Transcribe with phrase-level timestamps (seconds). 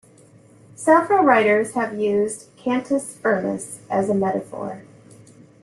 [0.73, 4.81] Several writers have used "cantus firmus" as a metaphor.